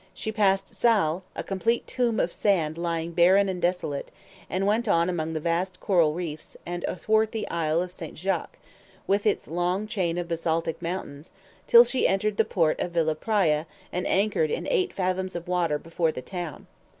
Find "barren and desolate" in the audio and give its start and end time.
3.11-4.09